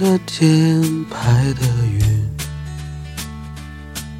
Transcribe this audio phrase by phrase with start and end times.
[0.00, 0.80] 的天，
[1.10, 1.18] 白
[1.60, 2.30] 的云，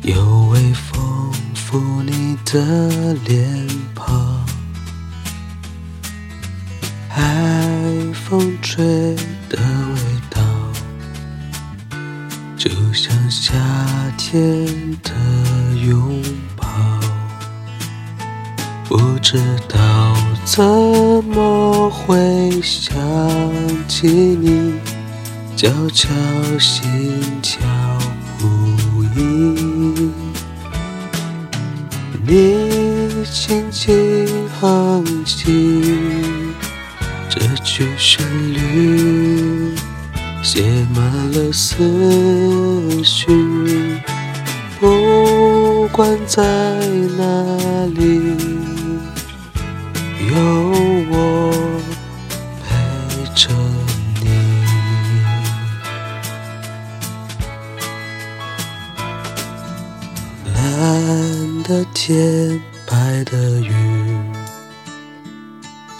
[0.03, 4.45] 有微风拂你的脸庞，
[7.09, 7.23] 海
[8.13, 8.85] 风吹
[9.49, 10.43] 的味道，
[12.59, 13.55] 就像夏
[14.19, 14.67] 天
[15.03, 15.11] 的
[15.83, 16.23] 拥
[16.55, 16.69] 抱。
[18.85, 22.95] 不知道怎么会想
[23.89, 24.75] 起你，
[25.61, 26.09] 悄悄
[26.59, 27.61] 心跳
[28.39, 30.11] 不已。
[32.27, 34.27] 你轻轻
[34.59, 35.83] 哼起
[37.29, 39.75] 这曲旋律，
[40.43, 40.63] 写
[40.95, 44.01] 满了思绪。
[44.81, 46.43] 不管在
[47.19, 48.35] 哪里。
[50.33, 50.70] 有
[61.01, 64.35] 蓝的天，白的云，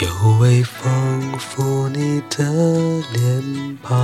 [0.01, 2.45] 有微风拂你的
[3.15, 3.97] 脸庞，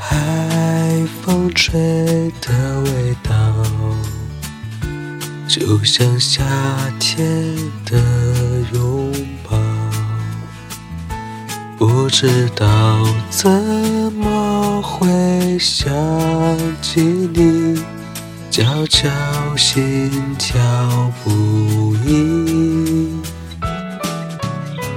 [0.00, 1.80] 海风吹
[2.40, 3.32] 的味道。
[5.46, 6.42] 就像夏
[6.98, 8.00] 天的
[8.72, 9.12] 拥
[9.48, 9.56] 抱，
[11.78, 12.66] 不知道
[13.30, 13.48] 怎
[14.14, 15.92] 么会想
[16.80, 17.71] 起你，
[18.52, 19.08] 悄悄
[19.56, 20.60] 心跳
[21.24, 23.22] 不已。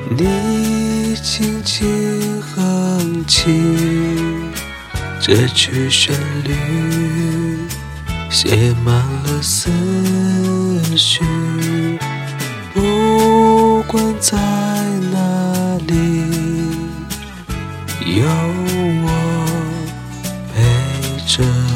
[0.09, 3.63] 你轻轻哼起
[5.21, 6.53] 这曲旋律，
[8.29, 8.93] 写满
[9.23, 9.71] 了思。
[10.97, 11.23] 绪，
[12.73, 14.37] 不管在
[15.13, 16.25] 哪里，
[18.17, 18.25] 有
[19.05, 19.07] 我
[20.53, 20.55] 陪
[21.25, 21.74] 着。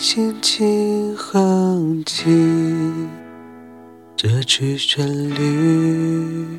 [0.00, 2.24] 你轻轻哼起
[4.16, 6.58] 这曲旋律，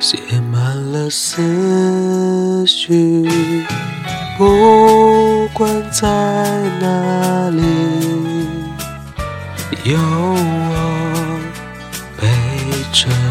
[0.00, 0.18] 写
[0.50, 3.28] 满了思绪。
[4.38, 6.08] 不管在
[6.80, 7.62] 哪里，
[9.84, 11.40] 有我
[12.16, 12.26] 陪
[12.90, 13.27] 着。